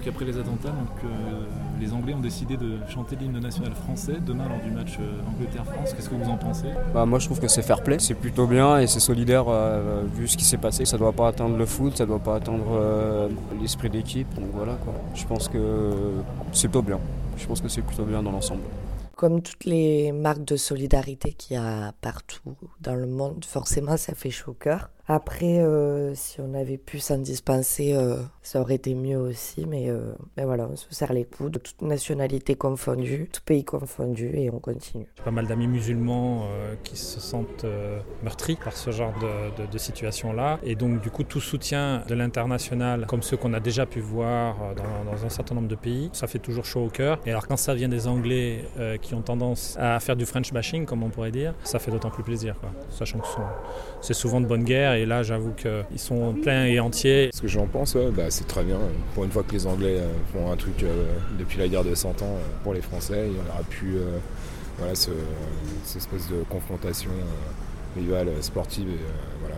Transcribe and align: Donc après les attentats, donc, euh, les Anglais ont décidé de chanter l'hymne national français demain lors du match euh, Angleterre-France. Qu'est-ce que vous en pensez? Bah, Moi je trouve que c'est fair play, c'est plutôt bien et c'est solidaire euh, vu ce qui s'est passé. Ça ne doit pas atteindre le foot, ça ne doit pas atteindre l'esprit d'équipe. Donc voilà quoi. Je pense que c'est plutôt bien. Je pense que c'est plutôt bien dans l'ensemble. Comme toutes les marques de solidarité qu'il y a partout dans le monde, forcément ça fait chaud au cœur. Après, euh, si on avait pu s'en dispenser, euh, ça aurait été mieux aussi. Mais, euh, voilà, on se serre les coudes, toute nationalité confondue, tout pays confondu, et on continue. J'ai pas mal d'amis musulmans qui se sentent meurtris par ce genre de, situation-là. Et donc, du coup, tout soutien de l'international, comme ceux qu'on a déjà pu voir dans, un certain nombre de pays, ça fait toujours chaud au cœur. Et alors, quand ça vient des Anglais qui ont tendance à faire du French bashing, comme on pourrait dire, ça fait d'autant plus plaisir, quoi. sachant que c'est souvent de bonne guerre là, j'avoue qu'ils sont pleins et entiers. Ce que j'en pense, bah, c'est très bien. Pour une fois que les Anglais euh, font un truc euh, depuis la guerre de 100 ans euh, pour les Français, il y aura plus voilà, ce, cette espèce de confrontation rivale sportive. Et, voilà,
Donc 0.00 0.08
après 0.08 0.24
les 0.24 0.38
attentats, 0.38 0.70
donc, 0.70 1.04
euh, 1.04 1.42
les 1.78 1.92
Anglais 1.92 2.14
ont 2.14 2.20
décidé 2.20 2.56
de 2.56 2.78
chanter 2.88 3.16
l'hymne 3.16 3.38
national 3.38 3.74
français 3.74 4.14
demain 4.26 4.48
lors 4.48 4.58
du 4.60 4.70
match 4.70 4.96
euh, 4.98 5.20
Angleterre-France. 5.28 5.92
Qu'est-ce 5.92 6.08
que 6.08 6.14
vous 6.14 6.30
en 6.30 6.38
pensez? 6.38 6.68
Bah, 6.94 7.04
Moi 7.04 7.18
je 7.18 7.26
trouve 7.26 7.38
que 7.38 7.48
c'est 7.48 7.60
fair 7.60 7.82
play, 7.82 7.98
c'est 7.98 8.14
plutôt 8.14 8.46
bien 8.46 8.78
et 8.78 8.86
c'est 8.86 8.98
solidaire 8.98 9.44
euh, 9.48 10.04
vu 10.10 10.26
ce 10.26 10.38
qui 10.38 10.46
s'est 10.46 10.56
passé. 10.56 10.86
Ça 10.86 10.96
ne 10.96 11.00
doit 11.00 11.12
pas 11.12 11.28
atteindre 11.28 11.54
le 11.54 11.66
foot, 11.66 11.98
ça 11.98 12.04
ne 12.04 12.08
doit 12.08 12.18
pas 12.18 12.36
atteindre 12.36 13.28
l'esprit 13.60 13.90
d'équipe. 13.90 14.34
Donc 14.36 14.46
voilà 14.54 14.72
quoi. 14.82 14.94
Je 15.14 15.26
pense 15.26 15.48
que 15.48 15.92
c'est 16.52 16.68
plutôt 16.68 16.80
bien. 16.80 16.98
Je 17.36 17.46
pense 17.46 17.60
que 17.60 17.68
c'est 17.68 17.82
plutôt 17.82 18.04
bien 18.04 18.22
dans 18.22 18.32
l'ensemble. 18.32 18.62
Comme 19.16 19.42
toutes 19.42 19.66
les 19.66 20.12
marques 20.12 20.46
de 20.46 20.56
solidarité 20.56 21.34
qu'il 21.34 21.56
y 21.56 21.60
a 21.60 21.92
partout 22.00 22.56
dans 22.80 22.94
le 22.94 23.06
monde, 23.06 23.44
forcément 23.44 23.98
ça 23.98 24.14
fait 24.14 24.30
chaud 24.30 24.52
au 24.52 24.54
cœur. 24.54 24.88
Après, 25.12 25.58
euh, 25.58 26.14
si 26.14 26.40
on 26.40 26.54
avait 26.54 26.78
pu 26.78 27.00
s'en 27.00 27.18
dispenser, 27.18 27.94
euh, 27.94 28.18
ça 28.42 28.60
aurait 28.60 28.76
été 28.76 28.94
mieux 28.94 29.16
aussi. 29.16 29.66
Mais, 29.66 29.90
euh, 29.90 30.12
voilà, 30.36 30.68
on 30.70 30.76
se 30.76 30.86
serre 30.90 31.12
les 31.12 31.24
coudes, 31.24 31.60
toute 31.60 31.82
nationalité 31.82 32.54
confondue, 32.54 33.28
tout 33.32 33.40
pays 33.44 33.64
confondu, 33.64 34.30
et 34.34 34.50
on 34.50 34.60
continue. 34.60 35.08
J'ai 35.16 35.24
pas 35.24 35.32
mal 35.32 35.48
d'amis 35.48 35.66
musulmans 35.66 36.44
qui 36.84 36.96
se 36.96 37.18
sentent 37.18 37.66
meurtris 38.22 38.54
par 38.54 38.76
ce 38.76 38.92
genre 38.92 39.12
de, 39.72 39.78
situation-là. 39.78 40.60
Et 40.62 40.76
donc, 40.76 41.00
du 41.00 41.10
coup, 41.10 41.24
tout 41.24 41.40
soutien 41.40 42.04
de 42.06 42.14
l'international, 42.14 43.06
comme 43.06 43.22
ceux 43.22 43.36
qu'on 43.36 43.52
a 43.52 43.60
déjà 43.60 43.86
pu 43.86 43.98
voir 43.98 44.58
dans, 44.76 45.24
un 45.24 45.28
certain 45.28 45.56
nombre 45.56 45.68
de 45.68 45.74
pays, 45.74 46.10
ça 46.12 46.28
fait 46.28 46.38
toujours 46.38 46.64
chaud 46.64 46.84
au 46.84 46.88
cœur. 46.88 47.18
Et 47.26 47.30
alors, 47.30 47.48
quand 47.48 47.56
ça 47.56 47.74
vient 47.74 47.88
des 47.88 48.06
Anglais 48.06 48.64
qui 49.02 49.14
ont 49.14 49.22
tendance 49.22 49.76
à 49.80 49.98
faire 49.98 50.14
du 50.14 50.24
French 50.24 50.52
bashing, 50.52 50.84
comme 50.84 51.02
on 51.02 51.10
pourrait 51.10 51.32
dire, 51.32 51.54
ça 51.64 51.80
fait 51.80 51.90
d'autant 51.90 52.10
plus 52.10 52.22
plaisir, 52.22 52.54
quoi. 52.60 52.70
sachant 52.90 53.18
que 53.18 53.26
c'est 54.00 54.14
souvent 54.14 54.40
de 54.40 54.46
bonne 54.46 54.64
guerre 54.64 54.99
là, 55.06 55.22
j'avoue 55.22 55.52
qu'ils 55.52 55.98
sont 55.98 56.34
pleins 56.34 56.66
et 56.66 56.80
entiers. 56.80 57.30
Ce 57.32 57.40
que 57.40 57.48
j'en 57.48 57.66
pense, 57.66 57.96
bah, 57.96 58.30
c'est 58.30 58.46
très 58.46 58.62
bien. 58.62 58.78
Pour 59.14 59.24
une 59.24 59.30
fois 59.30 59.42
que 59.42 59.52
les 59.52 59.66
Anglais 59.66 59.98
euh, 59.98 60.08
font 60.32 60.50
un 60.50 60.56
truc 60.56 60.82
euh, 60.82 61.04
depuis 61.38 61.58
la 61.58 61.68
guerre 61.68 61.84
de 61.84 61.94
100 61.94 62.22
ans 62.22 62.26
euh, 62.36 62.38
pour 62.62 62.74
les 62.74 62.80
Français, 62.80 63.28
il 63.28 63.36
y 63.36 63.38
aura 63.38 63.62
plus 63.68 63.98
voilà, 64.78 64.94
ce, 64.94 65.10
cette 65.84 65.98
espèce 65.98 66.28
de 66.28 66.42
confrontation 66.48 67.10
rivale 67.96 68.28
sportive. 68.40 68.88
Et, 68.88 68.98
voilà, 69.40 69.56